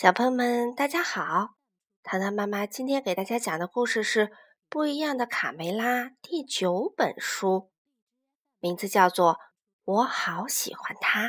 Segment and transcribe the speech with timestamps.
[0.00, 1.56] 小朋友们，大家好！
[2.02, 4.28] 糖糖妈妈今天给大家讲的故事是
[4.66, 7.70] 《不一样的卡梅拉》第九本书，
[8.60, 9.34] 名字叫做
[9.84, 11.28] 《我好喜欢他》。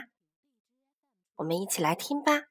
[1.35, 2.43] 我们一起来听吧。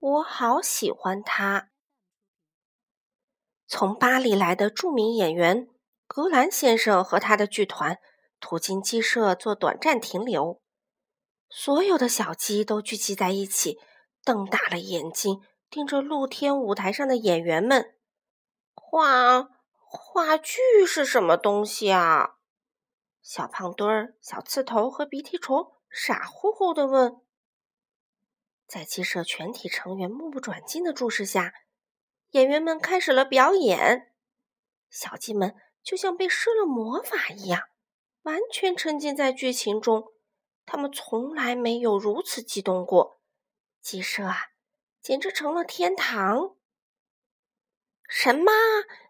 [0.00, 1.70] 我好喜欢他。
[3.68, 5.68] 从巴黎来的著名演员
[6.08, 8.00] 格兰先生和他的剧团
[8.40, 10.63] 途经鸡舍做短暂停留。
[11.56, 13.78] 所有的小鸡都聚集在一起，
[14.24, 17.94] 瞪大了眼睛盯着露天舞台上的演员们。
[18.74, 22.38] 话话剧是什么东西啊？
[23.22, 27.20] 小胖墩儿、小刺头和鼻涕虫傻乎乎的问。
[28.66, 31.54] 在鸡舍全体成员目不转睛的注视下，
[32.30, 34.12] 演员们开始了表演。
[34.90, 37.68] 小鸡们就像被施了魔法一样，
[38.22, 40.13] 完全沉浸在剧情中。
[40.66, 43.20] 他们从来没有如此激动过，
[43.80, 44.36] 鸡舍啊，
[45.00, 46.56] 简直成了天堂。
[48.08, 48.52] 什么？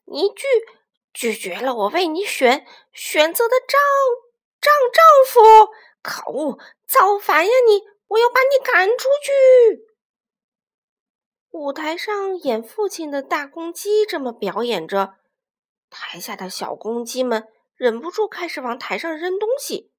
[0.07, 0.45] 你拒
[1.13, 3.81] 拒绝了我为你选选择的丈
[4.61, 5.73] 丈丈夫？
[6.03, 7.83] 可恶，造反呀你！
[8.09, 9.87] 我要把你赶出去！
[11.51, 15.15] 舞台上演父亲的大公鸡这么表演着，
[15.89, 19.93] 台下的小公鸡们忍不住开始往台上扔东西。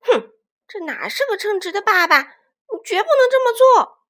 [0.00, 0.30] 哼！
[0.72, 2.22] 这哪是个称职的爸爸？
[2.22, 4.06] 你绝不能这么做！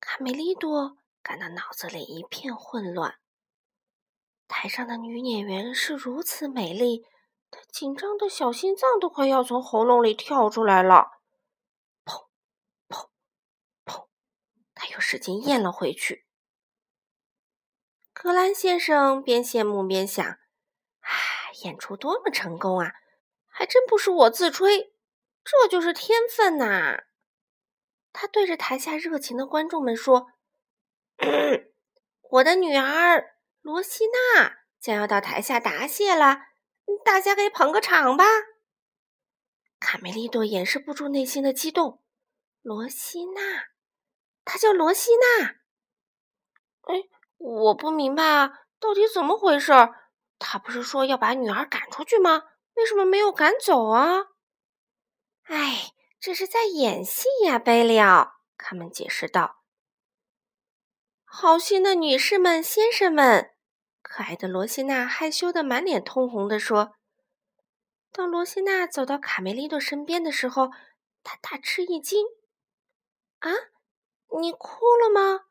[0.00, 3.18] 卡梅利多感到脑子里一片混乱。
[4.48, 7.04] 台上的女演员是如此美丽，
[7.50, 11.20] 她紧张的小心脏都快要从喉咙里跳出来了。
[12.06, 12.28] 砰
[12.88, 13.08] 砰
[13.84, 14.06] 砰！
[14.74, 16.26] 他又使劲咽了回去。
[18.14, 20.24] 格兰先生边羡慕边想
[21.04, 22.94] ：“唉，演出多么成功啊！
[23.46, 24.92] 还真不是我自吹。”
[25.44, 27.04] 这就是天分呐！
[28.12, 30.28] 他对着台下热情的观众们说
[32.30, 36.38] ：“我的女儿罗西娜将要到台下答谢了，
[37.04, 38.24] 大家给捧个场吧！”
[39.78, 42.02] 卡梅利多掩饰不住内心的激动。
[42.62, 43.40] 罗西娜，
[44.44, 45.56] 她叫罗西娜。
[46.82, 47.02] 哎，
[47.36, 49.72] 我不明白啊，到底怎么回事？
[50.38, 52.44] 他不是说要把女儿赶出去吗？
[52.74, 54.28] 为什么没有赶走啊？
[55.44, 58.34] 哎，这是在演戏呀，贝利奥。
[58.56, 59.62] 他们解释道
[61.24, 63.52] ：“好心的女士们、先生们，
[64.00, 66.94] 可爱的罗西娜害羞的满脸通红的说。
[68.10, 70.70] 当罗西娜走到卡梅利多身边的时候，
[71.22, 72.24] 她大吃一惊
[73.40, 73.50] ：‘啊，
[74.40, 75.44] 你哭了吗？’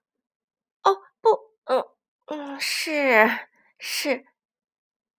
[0.83, 1.85] 哦，不，嗯
[2.25, 3.29] 嗯，是
[3.77, 4.25] 是。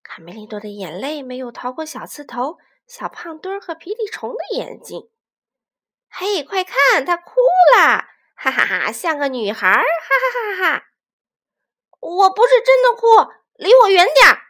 [0.01, 2.57] 卡梅利多的眼泪没有逃过小刺头。”
[2.87, 5.09] 小胖墩儿和皮皮虫的眼睛，
[6.09, 7.39] 嘿，快看，他哭
[7.77, 8.05] 了，
[8.35, 10.85] 哈哈哈，像个女孩，哈哈哈哈！
[11.99, 13.07] 我不是真的哭，
[13.55, 14.41] 离我远点儿。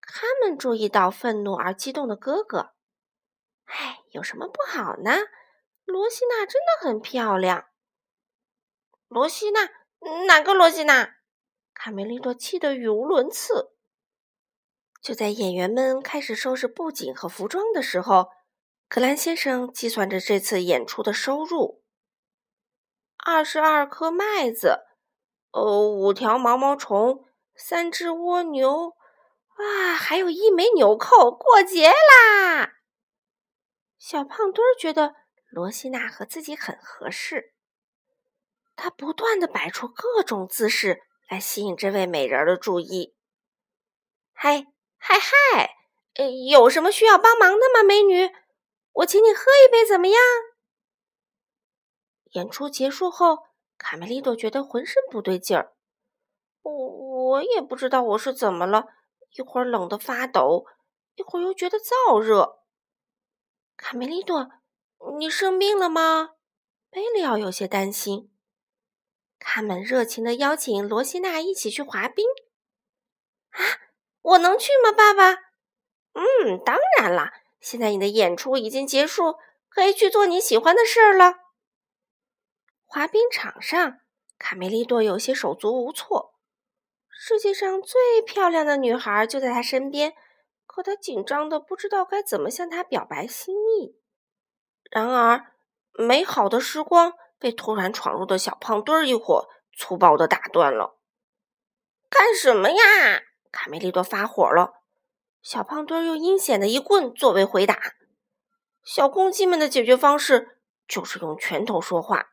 [0.00, 2.74] 他们注意到愤怒而激动的哥哥，
[3.64, 5.12] 哎，有什么不好呢？
[5.84, 7.68] 罗西娜真的很漂亮。
[9.08, 9.70] 罗西娜，
[10.26, 11.16] 哪个罗西娜？
[11.74, 13.75] 卡梅利多气得语无伦次。
[15.06, 18.30] 就在演员们开始收拾布景和服装的时候，
[18.88, 21.84] 格兰先生计算着这次演出的收入：
[23.16, 24.80] 二十二颗麦子，
[25.52, 27.24] 哦，五条毛毛虫，
[27.54, 28.96] 三只蜗牛，
[29.54, 31.30] 啊，还有一枚纽扣。
[31.30, 32.72] 过节啦！
[33.96, 35.14] 小胖墩儿觉得
[35.48, 37.52] 罗西娜和自己很合适，
[38.74, 43.14] 他不断的摆出各种姿势来吸引这位美人的注意。
[44.32, 44.66] 嗨！
[44.98, 45.76] 嗨嗨，
[46.48, 48.30] 有什么需要帮忙的吗，美女？
[48.92, 50.20] 我请你喝一杯，怎么样？
[52.32, 53.44] 演出结束后，
[53.78, 55.74] 卡梅利多觉得浑身不对劲儿。
[56.62, 58.86] 我我也不知道我是怎么了，
[59.36, 60.66] 一会儿冷得发抖，
[61.14, 62.62] 一会儿又觉得燥热。
[63.76, 64.50] 卡梅利多，
[65.18, 66.30] 你生病了吗？
[66.90, 68.32] 贝利奥有些担心。
[69.38, 72.26] 他们热情的邀请罗西娜一起去滑冰。
[73.50, 73.85] 啊！
[74.26, 75.34] 我能去吗，爸爸？
[76.14, 77.30] 嗯，当然了。
[77.60, 79.36] 现在你的演出已经结束，
[79.68, 81.34] 可以去做你喜欢的事儿了。
[82.84, 84.00] 滑冰场上，
[84.36, 86.34] 卡梅利多有些手足无措。
[87.08, 90.14] 世界上最漂亮的女孩就在他身边，
[90.66, 93.96] 可他紧张的不知道该怎么向她表白心意。
[94.90, 95.52] 然而，
[95.92, 100.98] 美好的时光被突然闯入的小胖墩儿一伙粗暴的打断了。
[102.10, 103.22] 干什么呀？
[103.56, 104.82] 卡梅利多发火了，
[105.40, 107.94] 小胖墩用阴险的一棍作为回答。
[108.84, 112.28] 小公鸡们的解决方式就是用拳头说话。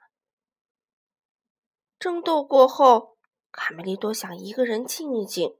[1.97, 3.17] 争斗过后，
[3.53, 5.57] 卡梅利多想一个人静一静。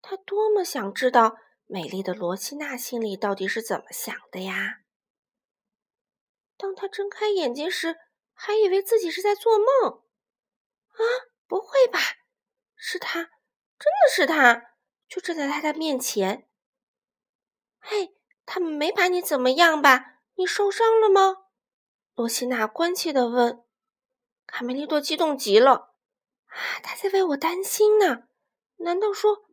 [0.00, 4.82] 他多么想知道美丽的罗西娜心里到底是怎么想的呀！
[6.56, 7.96] 当他睁开眼睛时，
[8.32, 10.00] 还以为自己是在做梦。
[10.92, 11.02] 啊，
[11.48, 11.98] 不会吧？
[12.76, 13.30] 是他，
[13.80, 14.74] 真的是他，
[15.08, 16.46] 就站在他的面前。
[17.80, 20.18] 嘿，他们没把你怎么样吧？
[20.34, 21.38] 你受伤了吗？
[22.14, 23.64] 罗西娜关切地问。
[24.46, 25.94] 卡梅利多激动极了。
[26.44, 28.24] 啊，他在为我担心呢。
[28.76, 29.46] 难道说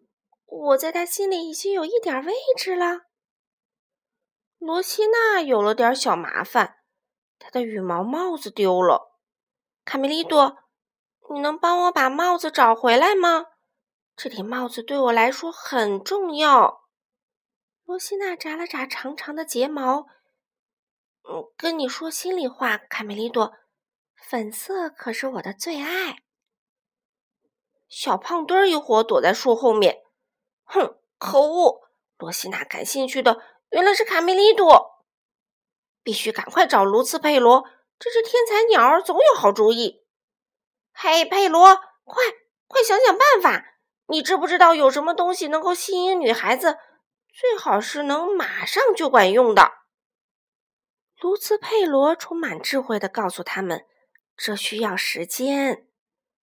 [0.45, 3.03] 我在他心里已经有一点位置了？
[4.57, 6.79] 罗西娜有了点小麻烦，
[7.39, 9.17] 她的羽毛帽子丢了。
[9.85, 10.57] 卡梅利多。
[11.29, 13.45] 你能帮我把帽子找回来吗？
[14.17, 16.87] 这顶帽子对我来说很重要。
[17.85, 20.07] 罗西娜眨了眨长长的睫毛，
[21.29, 23.53] 嗯，跟你说心里话，卡梅利多，
[24.15, 26.23] 粉色可是我的最爱。
[27.87, 30.01] 小胖墩儿一伙躲在树后面，
[30.63, 31.87] 哼，可恶！
[32.17, 33.39] 罗西娜感兴趣的
[33.69, 35.05] 原来是卡梅利多，
[36.01, 40.03] 必须赶快找卢茨佩罗，这只天才鸟总有好主意。
[40.91, 42.23] 嘿，佩罗，快
[42.65, 43.76] 快想想办法！
[44.07, 46.77] 你知不知道有什么东西能够吸引女孩子？
[47.33, 49.73] 最好是能马上就管用的。
[51.19, 53.85] 卢茨佩罗充满智慧的告诉他们
[54.35, 55.87] ：“这需要时间。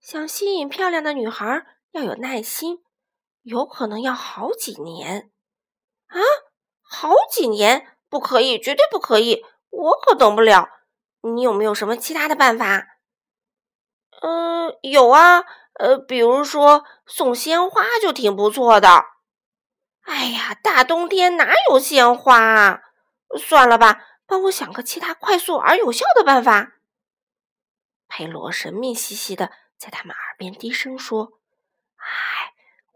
[0.00, 2.82] 想吸引漂亮的女孩，要有耐心，
[3.42, 5.30] 有可能要好几年。”
[6.08, 6.18] 啊，
[6.82, 7.96] 好几年？
[8.08, 9.44] 不可以，绝对不可以！
[9.70, 10.68] 我可等不了。
[11.22, 12.86] 你有没有什么其他的办法？
[14.22, 15.44] 嗯，有啊，
[15.80, 19.06] 呃，比如说送鲜花就挺不错的。
[20.02, 22.80] 哎呀，大冬天哪有鲜花啊？
[23.38, 26.72] 算了吧，帮我想个其他快速而有效的办法。
[28.08, 31.38] 佩罗神秘兮兮的在他们耳边低声说
[31.96, 32.52] ：“哎，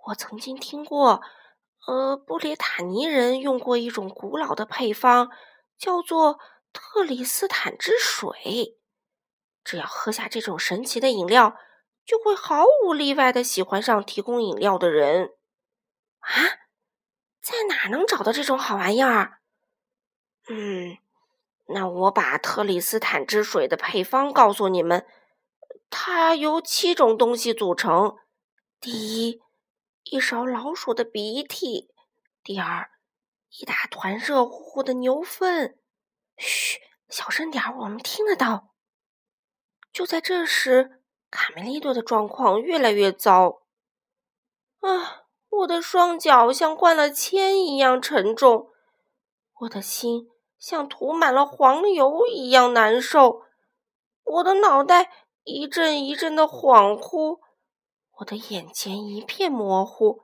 [0.09, 1.23] 我曾经听过，
[1.87, 5.31] 呃，布列塔尼人用过一种古老的配方，
[5.79, 6.39] 叫做
[6.75, 8.77] 特里斯坦之水。”
[9.65, 11.57] 只要喝下这种神奇的饮料，
[12.05, 15.33] 就会毫无例外的喜欢上提供饮料的人。
[16.21, 16.31] 啊，
[17.41, 19.39] 在哪能找到这种好玩意儿？
[20.49, 20.99] 嗯，
[21.67, 25.07] 那我把特里斯坦之水的配方告诉你们，
[25.89, 28.17] 它由七种东西组成：
[28.81, 29.41] 第一，
[30.03, 31.91] 一勺老鼠的鼻涕；
[32.43, 32.91] 第二，
[33.59, 35.79] 一大团热乎乎的牛粪。
[36.37, 38.75] 嘘，小声点儿，我们听得到。
[39.93, 41.03] 就在这时，
[41.35, 43.63] 卡梅利多的状况越来越糟。
[44.79, 48.69] 啊，我的双脚像灌了铅一样沉重，
[49.63, 53.43] 我的心像涂满了黄油一样难受，
[54.23, 55.11] 我的脑袋
[55.43, 57.41] 一阵一阵的恍惚，
[58.19, 60.23] 我的眼前一片模糊，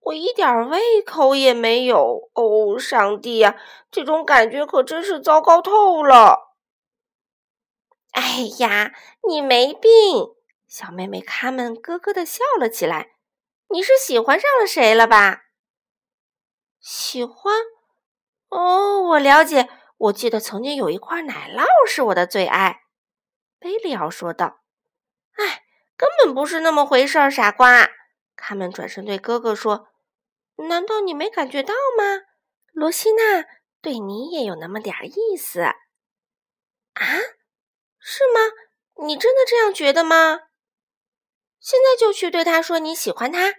[0.00, 2.28] 我一点胃口也没有。
[2.34, 3.56] 哦，上帝呀，
[3.90, 6.45] 这种感觉可真是糟糕透了！
[8.16, 8.94] 哎呀，
[9.28, 9.90] 你没病！
[10.66, 13.10] 小妹妹卡门咯咯的笑了起来。
[13.68, 15.42] 你是喜欢上了谁了吧？
[16.80, 17.54] 喜欢？
[18.48, 19.68] 哦，我了解。
[19.98, 22.84] 我记得曾经有一块奶酪是我的最爱。
[23.58, 24.60] 贝利奥说道。
[25.32, 25.64] 哎，
[25.96, 27.90] 根本不是那么回事，傻瓜！
[28.34, 29.88] 卡门转身对哥哥说
[30.68, 32.22] ：“难道你没感觉到吗？
[32.72, 33.44] 罗西娜
[33.82, 35.76] 对你也有那么点意思。”啊？
[38.08, 39.04] 是吗？
[39.04, 40.42] 你真的这样觉得吗？
[41.58, 43.56] 现在就去对他说你喜欢他。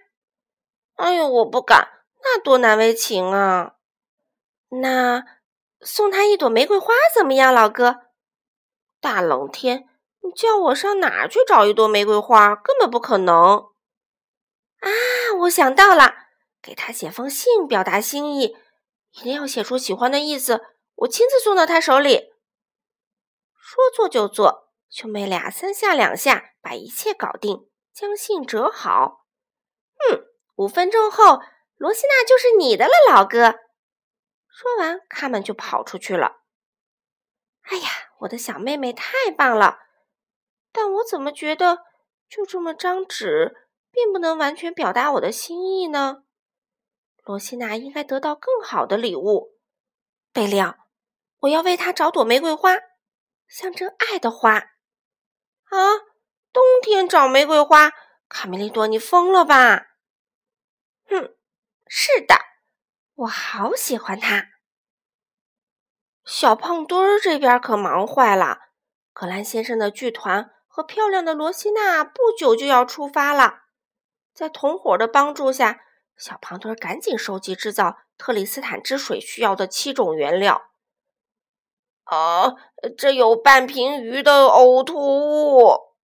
[0.96, 3.74] 哎呦，我不敢，那多难为情啊！
[4.70, 5.22] 那
[5.82, 8.04] 送他一朵玫瑰花怎么样，老哥？
[9.02, 9.90] 大冷天，
[10.24, 12.56] 你叫我上哪儿去找一朵玫瑰花？
[12.56, 13.36] 根本不可能！
[14.80, 14.90] 啊，
[15.40, 16.16] 我想到了，
[16.62, 18.56] 给他写封信表达心意，
[19.12, 20.62] 一定要写出喜欢的意思，
[20.96, 22.37] 我亲自送到他手里。
[23.70, 29.26] 说做就做，兄妹俩三下两下把一切搞定，将信折好。
[30.10, 30.24] 嗯，
[30.56, 31.42] 五分钟后，
[31.76, 33.56] 罗西娜就是你的了，老哥。
[34.48, 36.44] 说完，他们就跑出去了。
[37.64, 39.80] 哎呀，我的小妹妹太棒了！
[40.72, 41.80] 但我怎么觉得
[42.30, 46.24] 就这么张纸，并不能完全表达我的心意呢？
[47.26, 49.58] 罗西娜应该得到更好的礼物。
[50.32, 50.74] 贝利奥，
[51.40, 52.78] 我要为她找朵玫瑰花。
[53.48, 55.78] 象征爱的花啊！
[56.52, 57.92] 冬天找玫瑰花，
[58.28, 59.88] 卡梅利多，你疯了吧？
[61.08, 61.36] 哼，
[61.88, 62.36] 是的，
[63.16, 64.50] 我好喜欢它。
[66.26, 68.60] 小胖墩儿这边可忙坏了，
[69.14, 73.64] 格兰先生的剧团和漂亮的罗西娜不久就要出发了。
[74.34, 75.82] 在同伙的帮助下，
[76.18, 80.72] 小胖墩儿赶紧收集制造特里斯坦之水需要的七种原料。
[82.10, 82.58] 哦，
[82.98, 85.96] 这有半瓶鱼的呕吐物。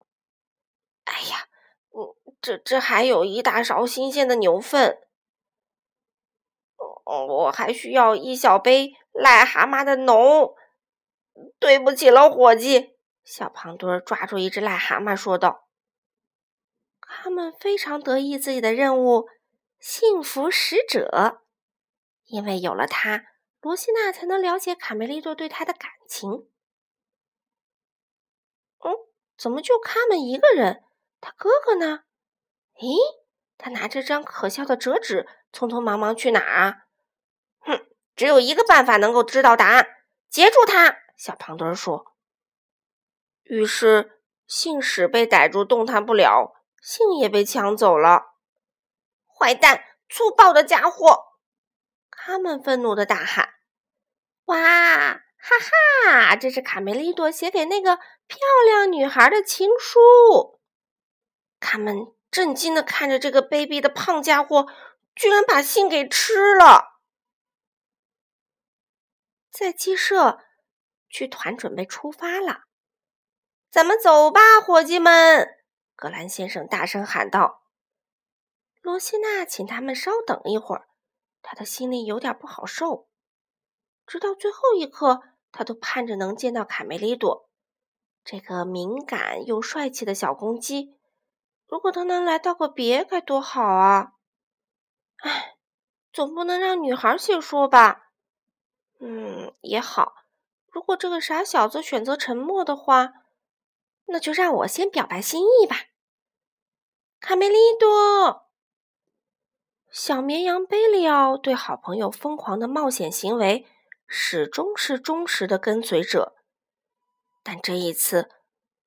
[1.05, 1.47] 哎呀，
[1.91, 4.99] 嗯，这这还有一大勺新鲜的牛粪。
[7.05, 10.55] 我还需要一小杯癞蛤蟆的脓。
[11.59, 12.95] 对不起了，伙计。
[13.23, 15.67] 小胖墩抓住一只癞蛤蟆说道
[16.99, 19.27] ：“他们非常得意自己的任务——
[19.79, 21.41] 幸福使者，
[22.25, 23.25] 因为有了它。”
[23.63, 26.29] 罗西娜才能了解卡梅利多对他的感情。
[28.79, 28.93] 嗯，
[29.37, 30.83] 怎么就他们一个人？
[31.21, 32.03] 他哥哥呢？
[32.75, 32.97] 咦，
[33.57, 36.87] 他拿着张可笑的折纸，匆匆忙忙去哪儿啊？
[37.59, 39.87] 哼，只有一个办法能够知道答案：
[40.29, 40.97] 截住他！
[41.15, 42.13] 小胖墩说。
[43.43, 48.33] 于是信使被逮住，动弹不了，信也被抢走了。
[49.25, 51.32] 坏蛋，粗暴的家伙！
[52.15, 53.55] 他们愤怒的大喊。
[54.45, 55.59] 哇，哈
[56.07, 56.35] 哈！
[56.35, 60.59] 这是卡梅利多写给那个漂亮女孩的情书。
[61.59, 64.67] 他们震惊的看着这个卑鄙的胖家伙，
[65.15, 66.99] 居然把信给吃了。
[69.49, 70.39] 在鸡舍，
[71.09, 72.63] 剧团准备出发了。
[73.69, 75.47] 咱们走吧，伙计们！
[75.95, 77.63] 格兰先生大声喊道。
[78.81, 80.87] 罗西娜请他们稍等一会儿，
[81.43, 83.07] 他的心里有点不好受。
[84.07, 85.21] 直到最后一刻，
[85.51, 87.47] 他都盼着能见到卡梅利多，
[88.23, 90.97] 这个敏感又帅气的小公鸡。
[91.67, 94.13] 如果他能来道个别，该多好啊！
[95.17, 95.57] 唉，
[96.11, 98.09] 总不能让女孩先说吧？
[98.99, 100.15] 嗯，也好。
[100.67, 103.13] 如果这个傻小子选择沉默的话，
[104.05, 105.77] 那就让我先表白心意吧。
[107.19, 108.42] 卡梅利多，
[109.93, 113.67] 小绵羊贝利奥对好朋友疯狂的冒险行为。
[114.07, 116.35] 始终是忠实的跟随者，
[117.43, 118.29] 但这一次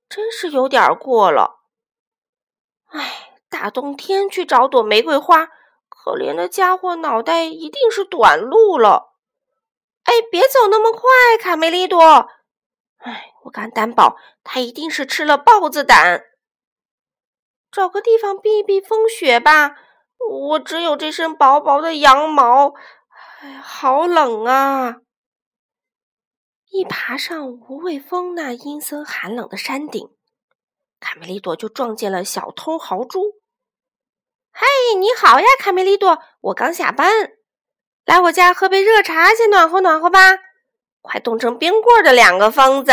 [0.08, 1.60] 真是有点过了。
[2.86, 5.46] 唉，大冬天去找朵玫瑰花，
[5.88, 9.14] 可怜的家伙脑袋一定是短路了。
[10.04, 11.02] 哎，别走那么快，
[11.40, 12.28] 卡梅利多！
[12.98, 16.24] 唉，我敢担保，他一定是吃了豹子胆。
[17.70, 19.76] 找个地方避避风雪吧，
[20.18, 22.74] 我只有这身薄薄的羊毛，
[23.40, 24.96] 哎，好冷啊！
[26.70, 30.08] 一爬上无畏峰那阴森寒冷的山顶，
[31.00, 33.40] 卡梅利多就撞见了小偷豪猪。
[34.52, 34.66] “嘿，
[34.98, 36.20] 你好呀，卡梅利多！
[36.40, 37.10] 我刚下班，
[38.04, 40.38] 来我家喝杯热茶，先暖和暖和吧。
[41.00, 42.92] 快冻成冰棍的两个疯子！”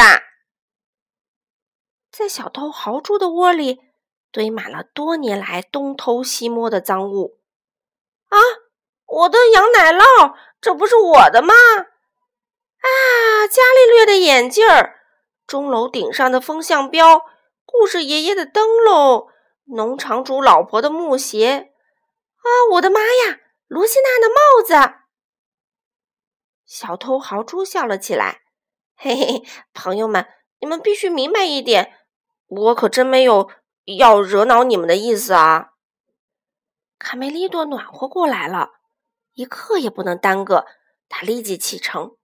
[2.11, 3.79] 在小偷豪猪的窝里
[4.33, 7.39] 堆满了多年来东偷西摸的赃物。
[8.29, 8.37] 啊，
[9.05, 11.53] 我的羊奶酪，这不是我的吗？
[11.53, 14.95] 啊，伽利略的眼镜儿，
[15.45, 17.21] 钟楼顶上的风向标，
[17.63, 19.27] 故事爷爷的灯笼，
[19.65, 21.71] 农场主老婆的木鞋。
[22.37, 23.39] 啊，我的妈呀！
[23.67, 24.95] 罗西娜的帽子。
[26.65, 28.41] 小偷豪猪笑了起来。
[28.95, 30.27] 嘿嘿，朋友们，
[30.59, 31.93] 你们必须明白一点，
[32.47, 33.49] 我可真没有
[33.85, 35.73] 要惹恼你们的意思啊。
[36.97, 38.69] 卡梅利多暖和过来了，
[39.33, 40.65] 一刻也不能耽搁，
[41.09, 42.17] 他立即启程。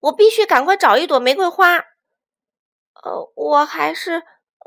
[0.00, 1.78] 我必须赶快找一朵玫瑰花。
[3.02, 4.22] 呃，我还是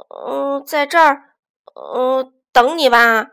[0.10, 1.36] 嗯，在这儿
[1.76, 3.28] 嗯等你吧。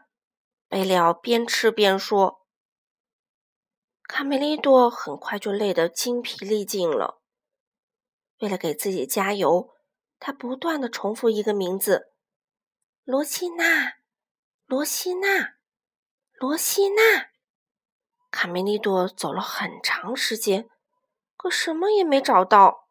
[0.69, 2.43] 贝利奥边吃边说。
[4.07, 7.23] 卡梅利多很快就累得精疲力尽了。
[8.41, 9.71] 为了给自己加油，
[10.19, 12.13] 他不断的重复一个名字：
[13.07, 13.97] 罗西娜，
[14.65, 15.57] 罗西娜，
[16.41, 17.29] 罗西娜。
[18.31, 20.71] 卡梅利多走了很长时间。
[21.37, 22.89] 可什么也没找到，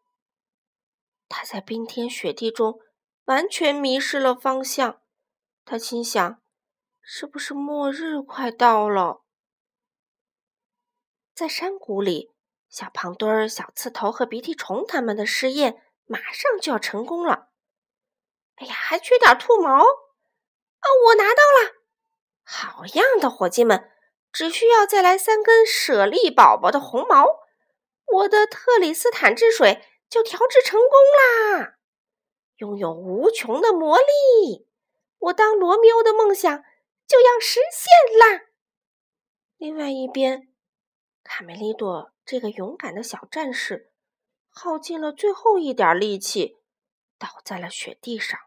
[1.28, 2.80] 他在冰天雪地中
[3.26, 5.02] 完全迷失了方向。
[5.66, 6.40] 他心想：
[7.02, 9.24] 是不是末日快到了？
[11.34, 12.36] 在山谷里，
[12.70, 17.50] 小胖墩儿、小刺头和鼻涕虫他们的试验马上就要成功了。
[18.58, 19.84] 哎呀，还缺点兔毛
[20.84, 20.86] 啊！
[21.08, 21.74] 我拿到了，
[22.44, 23.90] 好样的，伙计们！
[24.32, 27.26] 只需要再来三根舍利宝宝的红毛。
[28.06, 31.76] 我的特里斯坦之水就调制成功啦！
[32.58, 34.68] 拥有无穷的魔力，
[35.20, 36.64] 我当罗密欧的梦想
[37.08, 38.46] 就要实现啦！
[39.58, 40.50] 另外一边，
[41.24, 43.92] 卡梅利多这个勇敢的小战士
[44.50, 46.58] 耗尽了最后一点力气，
[47.18, 48.40] 倒在了雪地上。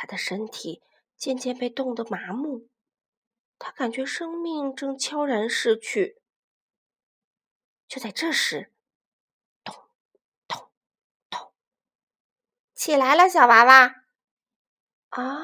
[0.00, 0.80] 他的身体
[1.16, 2.68] 渐渐被冻得麻木，
[3.58, 6.22] 他感觉生命正悄然逝去。
[7.88, 8.72] 就在这时，
[9.64, 9.74] 咚
[10.46, 10.70] 咚
[11.28, 11.52] 咚，
[12.76, 14.04] 起来了，小娃娃！
[15.08, 15.36] 啊，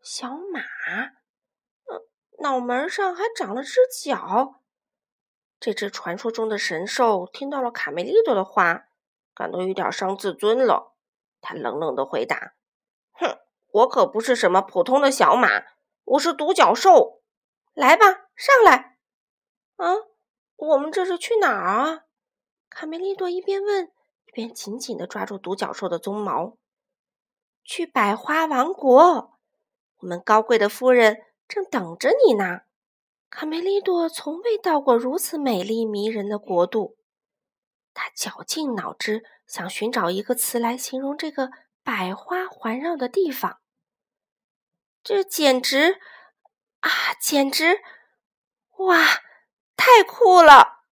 [0.00, 0.62] 小马，
[1.84, 4.62] 嗯，脑门上还长了只角。
[5.58, 8.88] 这只传说中的神兽听到了卡梅利多的话，
[9.34, 10.96] 感到有点伤自尊了。
[11.42, 12.54] 他冷冷的回答
[13.12, 13.38] ：“哼，
[13.72, 15.48] 我可不是什么普通的小马，
[16.04, 17.22] 我是独角兽。
[17.72, 18.96] 来吧，上来。”
[19.76, 19.94] 啊，
[20.56, 22.02] 我们这是去哪儿啊？
[22.68, 23.86] 卡梅利多一边问，
[24.26, 26.56] 一边紧紧的抓住独角兽的鬃毛。
[27.64, 29.38] 去百花王国，
[29.98, 32.62] 我们高贵的夫人正等着你呢。
[33.28, 36.96] 卡梅利多从未到过如此美丽迷人的国度，
[37.94, 41.50] 他绞尽脑汁想寻找一个词来形容这个
[41.82, 43.60] 百花环绕的地方。
[45.02, 46.00] 这简直
[46.80, 47.80] 啊，简直
[48.78, 49.04] 哇，
[49.76, 50.84] 太酷了！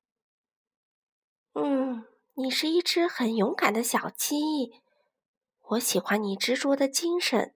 [1.54, 4.82] 嗯，你是一只很勇敢的小鸡，
[5.60, 7.54] 我喜欢你执着的精神。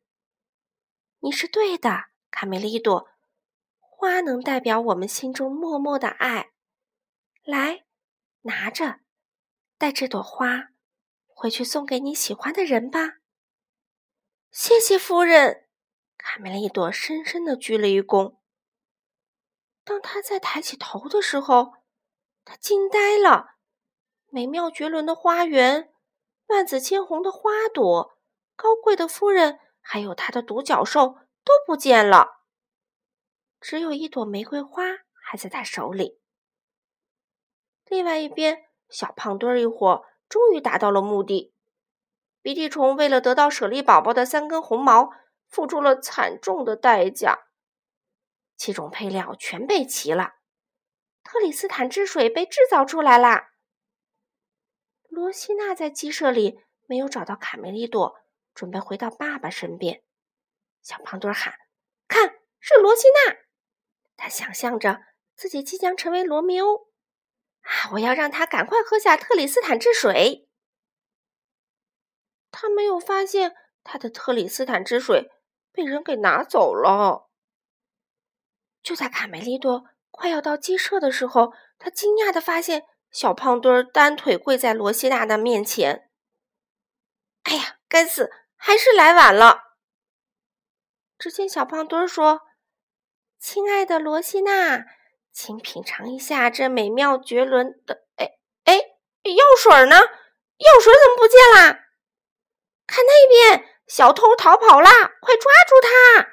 [1.21, 3.09] 你是对的，卡梅利多。
[3.79, 6.51] 花能代表我们心中默默的爱，
[7.45, 7.85] 来，
[8.43, 9.01] 拿着，
[9.79, 10.71] 带这朵花
[11.29, 13.22] 回去送给你喜欢的人吧。
[14.55, 15.67] 谢谢夫人，
[16.19, 18.37] 卡梅利多深深的鞠了一躬。
[19.83, 21.73] 当他再抬起头的时候，
[22.45, 23.55] 他惊呆了。
[24.29, 25.95] 美妙绝伦的花园，
[26.49, 28.19] 万紫千红的花朵，
[28.55, 32.43] 高贵的夫人，还有他的独角兽都不见了。
[33.59, 34.83] 只有一朵玫瑰花
[35.25, 36.21] 还在他手里。
[37.87, 41.52] 另外一边，小胖墩儿一伙终于达到了目的。
[42.43, 45.11] 鼻涕虫为了得到舍利宝宝的三根红毛，
[45.49, 47.47] 付出了惨重的代价。
[48.57, 50.35] 七种配料全备齐了，
[51.23, 53.51] 特里斯坦之水被制造出来啦。
[55.09, 58.17] 罗西娜在鸡舍里没有找到卡梅利多，
[58.55, 60.03] 准备回到爸爸身边。
[60.83, 61.55] 小胖墩喊
[62.09, 63.37] ：“看，是罗西娜！”
[64.17, 65.03] 他想象着
[65.37, 66.89] 自己即将成为罗密欧，
[67.61, 67.91] 啊！
[67.93, 70.49] 我要让他赶快喝下特里斯坦之水。
[72.53, 75.33] 他没有发现他的特里斯坦之水
[75.73, 77.29] 被人给拿走了。
[78.81, 86.09] 就在卡梅利多快要到鸡舍的时候，他惊讶的发现小胖墩单腿跪在罗西娜的面前。
[87.43, 89.75] 哎呀，该死，还是来晚了。
[91.19, 92.43] 只见小胖墩说。
[93.45, 94.85] 亲爱的罗西娜，
[95.33, 98.05] 请品尝一下这美妙绝伦的……
[98.15, 99.97] 哎哎，药水呢？
[99.97, 101.87] 药水怎么不见啦？
[102.93, 104.91] 看那边，小偷逃跑啦！
[105.23, 106.29] 快抓住他！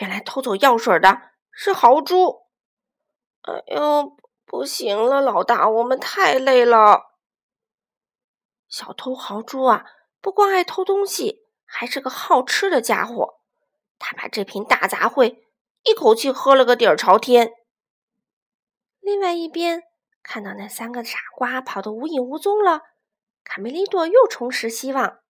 [0.00, 1.20] 原来偷走药水的
[1.52, 2.46] 是豪猪。
[3.42, 7.10] 哎呦，不行了，老大，我们太累了。
[8.66, 9.84] 小偷豪猪啊，
[10.22, 13.40] 不光爱偷东西，还是个好吃的家伙。
[13.98, 15.42] 他把这瓶大杂烩。
[15.82, 17.52] 一口气喝了个底儿朝天。
[19.00, 19.82] 另外一边，
[20.22, 22.80] 看到那三个傻瓜跑得无影无踪了，
[23.44, 25.20] 卡梅利多又重拾希望。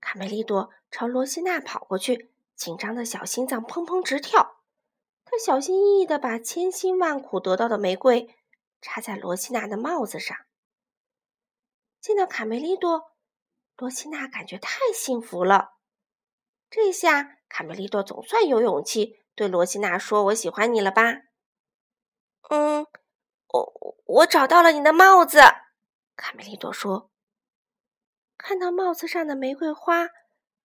[0.00, 4.56] 卡梅利多朝罗西娜跑过去，紧张的小心脏砰砰直跳。
[5.24, 8.34] 他小心翼翼地把千辛万苦得到的玫瑰
[8.80, 10.36] 插在罗西娜的帽子上。
[12.00, 13.12] 见到卡梅利多，
[13.76, 15.74] 罗西娜感觉太幸福了。
[16.70, 19.20] 这下，卡梅利多总算有勇气。
[19.34, 21.22] 对罗西娜说：“我喜欢你了吧
[22.50, 22.86] ？”“嗯，
[23.48, 25.40] 我我找到了你的帽子。”
[26.16, 27.09] 卡梅利多说。
[28.42, 30.08] 看到帽子上的玫瑰花，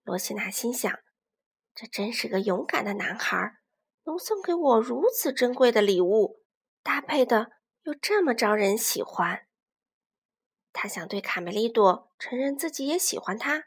[0.03, 0.99] 罗西娜心想
[1.75, 3.57] ：“这真是个勇敢的男孩，
[4.05, 6.41] 能送给我如此珍贵的礼物，
[6.81, 7.51] 搭配的
[7.83, 9.45] 又这么招人喜欢。”
[10.71, 13.65] 他想对卡梅利多承认自己也喜欢他，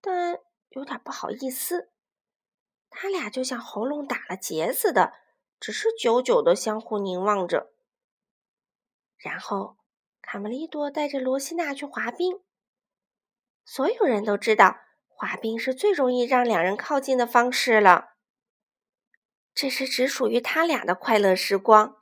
[0.00, 1.90] 但有点不好意思。
[2.88, 5.12] 他俩就像喉咙打了结似的，
[5.58, 7.72] 只是久久的相互凝望着。
[9.16, 9.76] 然后，
[10.22, 12.40] 卡梅利多带着罗西娜去滑冰。
[13.72, 18.14] 所有人都知道，滑冰是最容易让两人靠近的方式了。
[19.54, 21.94] 这是只属于他俩的快乐时光。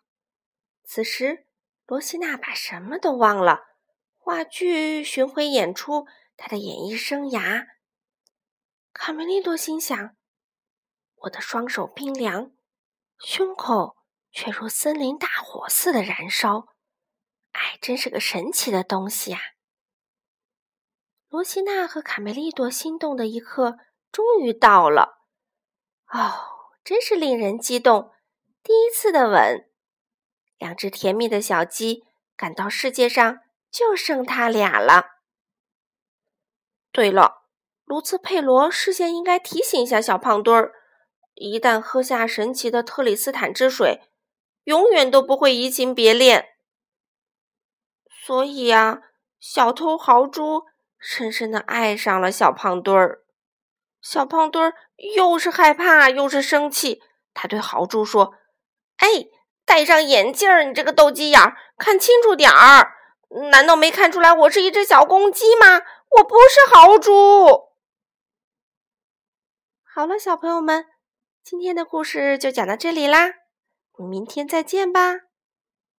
[0.84, 1.46] 此时，
[1.84, 3.64] 罗西娜把什么都忘了：
[4.16, 6.06] 话剧、巡回演出、
[6.38, 7.66] 他的演艺生涯。
[8.94, 10.16] 卡梅利多心想。
[11.16, 12.50] 我的双手冰凉，
[13.18, 13.94] 胸口
[14.32, 16.68] 却如森林大火似的燃烧。
[17.52, 19.40] 爱真是个神奇的东西啊！
[21.30, 23.78] 罗西娜和卡梅利多心动的一刻
[24.10, 25.18] 终于到了。
[26.10, 28.12] 哦，真是令人激动！
[28.62, 29.68] 第一次的吻，
[30.56, 35.04] 两只甜蜜的小鸡感到世界上就剩它俩了。
[36.90, 37.42] 对了，
[37.84, 40.72] 卢茨佩罗事先应该提醒一下小胖墩儿，
[41.34, 44.00] 一旦喝下神奇的特里斯坦之水，
[44.64, 46.56] 永远都不会移情别恋。
[48.24, 49.02] 所以啊，
[49.38, 50.64] 小偷豪猪
[50.98, 53.24] 深深的爱上了小胖墩儿。
[54.00, 54.74] 小胖墩儿
[55.16, 57.02] 又是害怕又是生气，
[57.34, 58.34] 他对豪猪说
[58.98, 59.26] ：“哎，
[59.64, 62.92] 戴上眼镜儿，你这个斗鸡眼儿，看清楚点儿！
[63.50, 65.82] 难道没看出来我是一只小公鸡吗？
[66.18, 67.68] 我不是豪猪。”
[69.84, 70.86] 好了，小朋友们，
[71.42, 73.34] 今天的故事就讲到这里啦，
[73.94, 75.27] 我们明天再见吧。